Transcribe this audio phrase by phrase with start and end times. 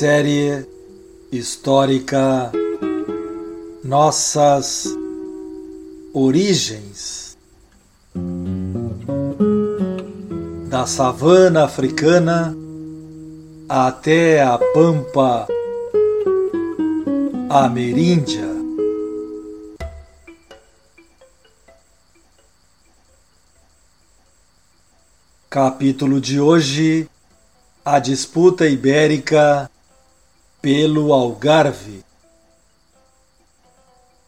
[0.00, 0.66] Série
[1.30, 2.50] histórica
[3.84, 4.86] Nossas
[6.14, 7.36] Origens
[10.70, 12.56] da savana africana
[13.68, 15.46] até a pampa
[17.50, 18.48] ameríndia.
[25.50, 27.06] Capítulo de hoje:
[27.84, 29.69] A disputa ibérica
[30.60, 32.04] pelo Algarve.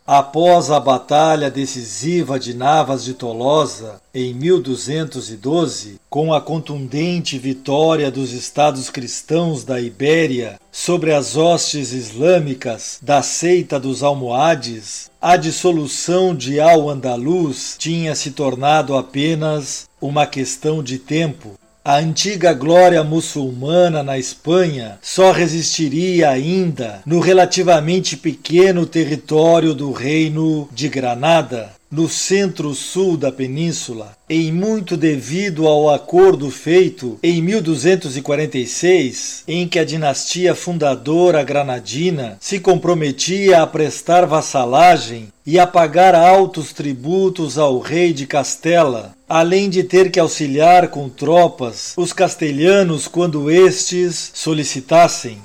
[0.05, 8.33] Após a batalha decisiva de Navas de Tolosa em 1212, com a contundente vitória dos
[8.33, 16.59] estados cristãos da Ibéria sobre as hostes islâmicas da seita dos Almohades, a dissolução de
[16.59, 21.62] Al-Andalus tinha se tornado apenas uma questão de tempo.
[21.85, 30.69] A antiga glória muçulmana na Espanha só resistiria ainda no relativamente pequeno território do Reino
[30.71, 39.69] de Granada, no centro-sul da península, em muito devido ao acordo feito em 1246, em
[39.69, 47.59] que a dinastia fundadora granadina se comprometia a prestar vassalagem e a pagar altos tributos
[47.59, 54.31] ao rei de Castela, além de ter que auxiliar com tropas os castelhanos quando estes
[54.33, 55.37] solicitassem.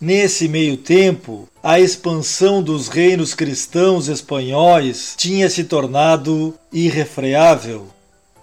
[0.00, 7.86] Nesse meio tempo, a expansão dos reinos cristãos espanhóis tinha se tornado irrefreável.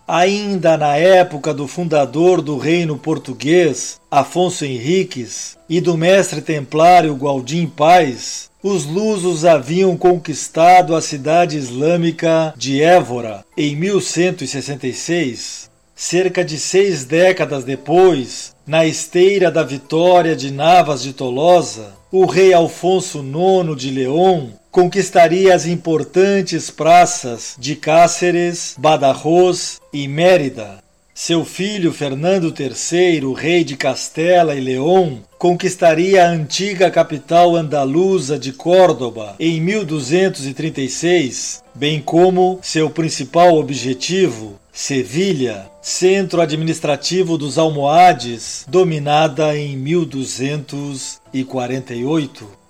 [0.07, 7.65] Ainda na época do fundador do reino português, Afonso Henriques, e do mestre templário Gualdim
[7.65, 15.71] Paz, os lusos haviam conquistado a cidade islâmica de Évora em 1166.
[15.99, 22.53] Cerca de seis décadas depois, na esteira da vitória de Navas de Tolosa, o rei
[22.53, 30.83] Alfonso IX de León conquistaria as importantes praças de Cáceres, Badajoz e Mérida.
[31.19, 38.53] Seu filho Fernando III, rei de Castela e León, conquistaria a antiga capital andaluza de
[38.53, 49.75] Córdoba em 1236, bem como seu principal objetivo, Sevilha, centro administrativo dos Almohades, dominada em
[49.75, 52.66] 1248.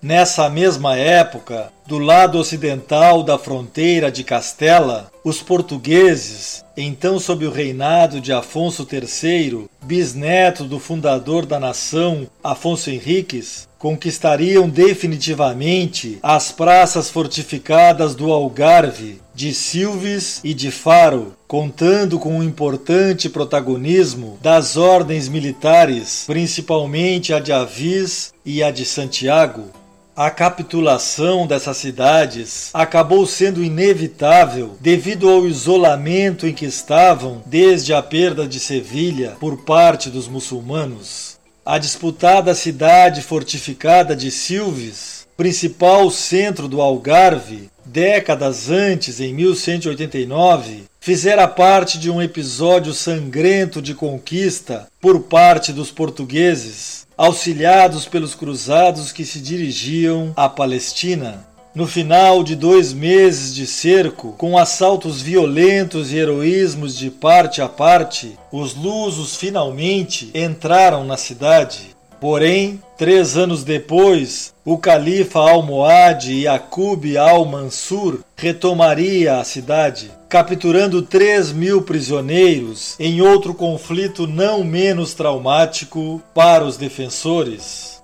[0.00, 7.50] Nessa mesma época, do lado ocidental da fronteira de Castela, os portugueses, então sob o
[7.50, 17.10] reinado de Afonso III, bisneto do fundador da nação, Afonso Henriques, conquistariam definitivamente as praças
[17.10, 25.28] fortificadas do Algarve, de Silves e de Faro, contando com um importante protagonismo das ordens
[25.28, 29.77] militares, principalmente a de Avis e a de Santiago.
[30.20, 38.02] A capitulação dessas cidades acabou sendo inevitável devido ao isolamento em que estavam desde a
[38.02, 41.38] perda de Sevilha por parte dos muçulmanos.
[41.64, 51.48] A disputada cidade fortificada de Silves, principal centro do Algarve, décadas antes, em 1189, fizera
[51.48, 59.24] parte de um episódio sangrento de conquista por parte dos portugueses auxiliados pelos cruzados que
[59.24, 61.48] se dirigiam à Palestina.
[61.74, 67.68] No final de dois meses de cerco, com assaltos violentos e heroísmos de parte a
[67.70, 71.96] parte, os lusos finalmente entraram na cidade.
[72.20, 81.82] Porém, três anos depois, o califa Almohade Yaqub al-Mansur retomaria a cidade, capturando 3 mil
[81.82, 87.97] prisioneiros em outro conflito não menos traumático para os defensores.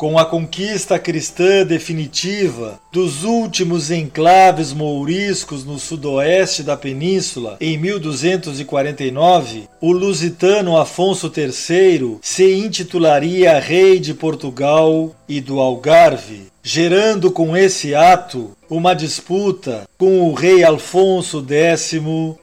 [0.00, 9.68] Com a conquista cristã definitiva dos últimos enclaves mouriscos no sudoeste da península em 1249,
[9.78, 17.94] o lusitano Afonso III se intitularia Rei de Portugal e do Algarve, gerando com esse
[17.94, 22.00] ato uma disputa com o rei Alfonso X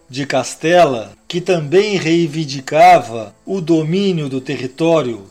[0.08, 5.24] de Castela, que também reivindicava o domínio do território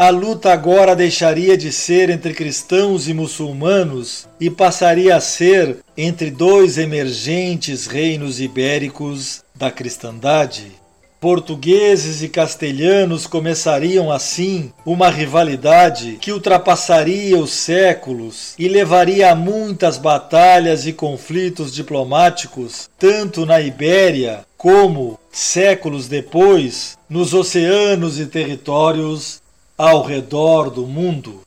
[0.00, 6.30] a luta agora deixaria de ser entre cristãos e muçulmanos e passaria a ser entre
[6.30, 10.70] dois emergentes reinos ibéricos da cristandade.
[11.20, 19.98] Portugueses e castelhanos começariam assim uma rivalidade que ultrapassaria os séculos e levaria a muitas
[19.98, 29.42] batalhas e conflitos diplomáticos, tanto na Ibéria como, séculos depois, nos oceanos e territórios
[29.78, 31.42] ao redor do mundo.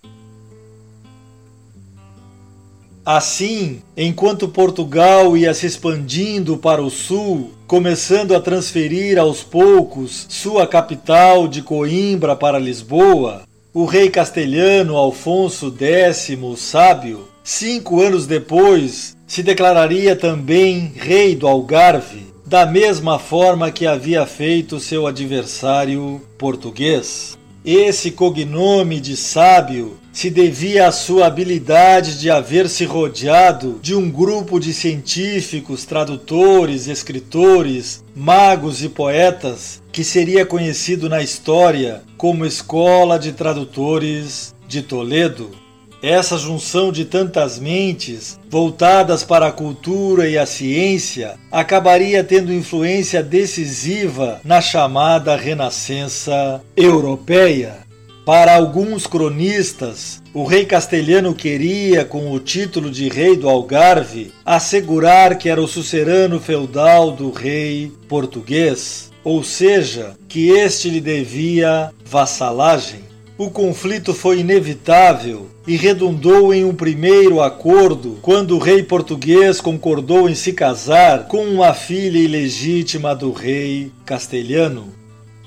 [3.05, 10.65] Assim, enquanto Portugal ia se expandindo para o sul, começando a transferir aos poucos sua
[10.65, 13.41] capital de Coimbra para Lisboa,
[13.73, 21.47] o rei castelhano Alfonso X o Sábio, cinco anos depois, se declararia também rei do
[21.47, 27.40] Algarve, da mesma forma que havia feito seu adversário português.
[27.63, 34.09] Esse cognome de sábio se devia à sua habilidade de haver se rodeado de um
[34.09, 43.19] grupo de científicos, tradutores, escritores, magos e poetas que seria conhecido na história como Escola
[43.19, 45.60] de Tradutores de Toledo.
[46.01, 53.21] Essa junção de tantas mentes voltadas para a cultura e a ciência acabaria tendo influência
[53.21, 57.85] decisiva na chamada Renascença Europeia.
[58.25, 65.37] Para alguns cronistas, o rei castelhano queria, com o título de rei do Algarve, assegurar
[65.37, 73.11] que era o sucerano feudal do rei português, ou seja, que este lhe devia vassalagem
[73.41, 80.29] o conflito foi inevitável e redundou em um primeiro acordo quando o rei português concordou
[80.29, 84.93] em se casar com uma filha ilegítima do rei castelhano.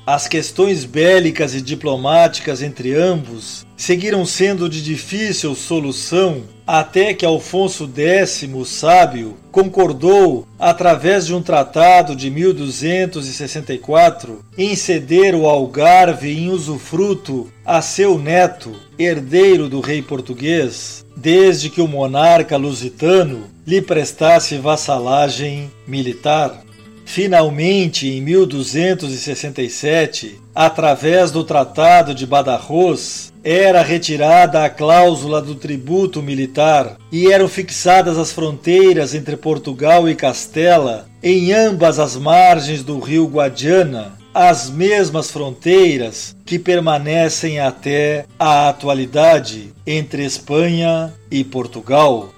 [0.07, 7.89] As questões bélicas e diplomáticas entre ambos seguiram sendo de difícil solução até que Alfonso
[7.95, 17.53] X, sábio, concordou, através de um tratado de 1264, em ceder o Algarve em usufruto
[17.65, 25.71] a seu neto, herdeiro do rei português, desde que o monarca lusitano lhe prestasse vassalagem
[25.87, 26.63] militar.
[27.05, 36.97] Finalmente, em 1267, através do Tratado de Badajoz, era retirada a cláusula do tributo militar
[37.13, 43.27] e eram fixadas as fronteiras entre Portugal e Castela em ambas as margens do rio
[43.27, 52.31] Guadiana, as mesmas fronteiras que permanecem até a atualidade entre Espanha e Portugal.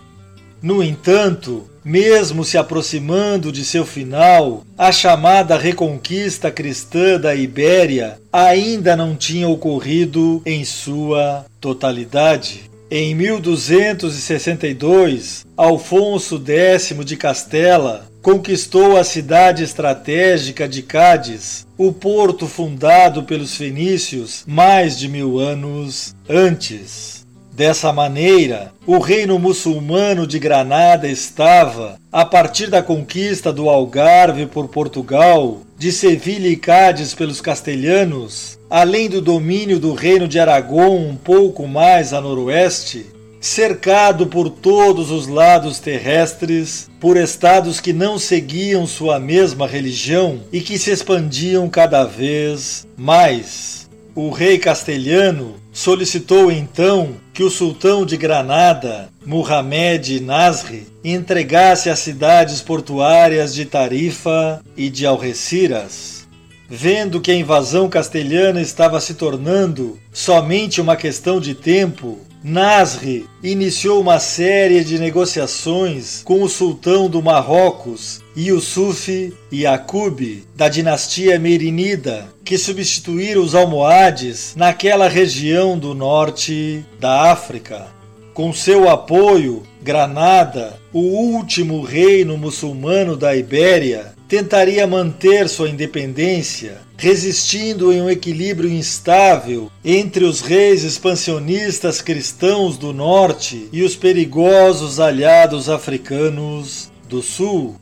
[0.63, 8.97] No entanto, mesmo se aproximando de seu final, a chamada reconquista cristã da Ibéria ainda
[8.97, 12.69] não tinha ocorrido em sua totalidade.
[12.91, 23.25] Em 1262, Alfonso X de Castela conquistou a cidade estratégica de Cádiz, o porto fundado
[23.25, 27.26] pelos fenícios mais de mil anos antes.
[27.57, 34.69] Dessa maneira, o reino muçulmano de Granada estava, a partir da conquista do Algarve por
[34.69, 41.17] Portugal, de Sevilha e Cádiz pelos castelhanos, além do domínio do reino de Aragão um
[41.17, 43.07] pouco mais a noroeste,
[43.41, 50.61] cercado por todos os lados terrestres, por estados que não seguiam sua mesma religião e
[50.61, 53.89] que se expandiam cada vez mais.
[54.15, 62.63] O rei castelhano solicitou então que o sultão de Granada, Muhammad Nasri, entregasse as cidades
[62.63, 66.27] portuárias de Tarifa e de Algeciras.
[66.67, 74.01] Vendo que a invasão castelhana estava se tornando somente uma questão de tempo, Nasri iniciou
[74.01, 82.59] uma série de negociações com o sultão do Marrocos, Yusuf Yaqub, da dinastia Merinida, que
[82.59, 87.87] substituíram os almohades naquela região do norte da África.
[88.35, 97.93] Com seu apoio, Granada, o último reino muçulmano da Ibéria, tentaria manter sua independência, resistindo
[97.93, 105.71] em um equilíbrio instável entre os reis expansionistas cristãos do norte e os perigosos aliados
[105.71, 107.77] africanos do sul.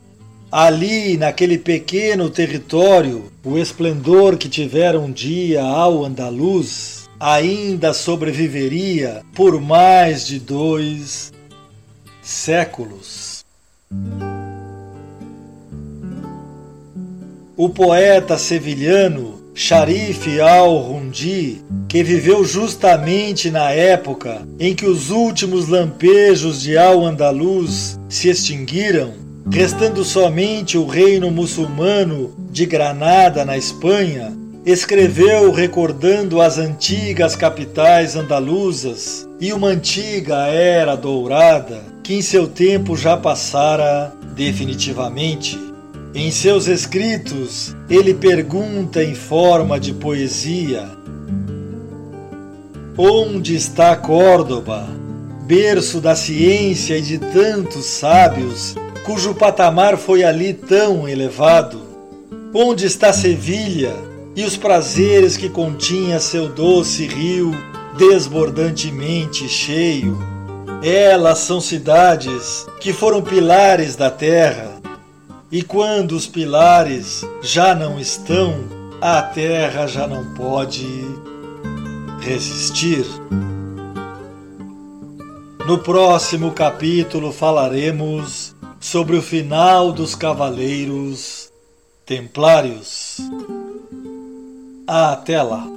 [0.51, 9.59] Ali, naquele pequeno território, o esplendor que tivera um dia ao andaluz ainda sobreviveria por
[9.59, 11.31] mais de dois
[12.21, 13.43] séculos.
[17.57, 26.61] O poeta sevilhano Sharif al-Rundi, que viveu justamente na época em que os últimos lampejos
[26.61, 29.13] de Al-Andalus se extinguiram,
[29.51, 34.33] restando somente o reino muçulmano de Granada na Espanha,
[34.65, 42.97] escreveu recordando as antigas capitais andaluzas e uma antiga era dourada que em seu tempo
[42.97, 45.59] já passara definitivamente.
[46.13, 50.89] Em seus escritos, ele pergunta em forma de poesia:
[52.97, 54.87] Onde está Córdoba,
[55.45, 58.75] berço da ciência e de tantos sábios,
[59.05, 61.79] cujo patamar foi ali tão elevado?
[62.53, 63.93] Onde está Sevilha
[64.35, 67.51] e os prazeres que continha seu doce rio
[67.95, 70.17] desbordantemente cheio?
[70.83, 74.71] Elas são cidades que foram pilares da terra
[75.51, 78.55] e quando os pilares já não estão,
[78.99, 80.87] a terra já não pode
[82.21, 83.05] resistir.
[85.67, 88.54] No próximo capítulo falaremos
[88.85, 91.51] sobre o final dos Cavaleiros
[92.05, 93.17] Templários.
[94.85, 95.74] Até lá!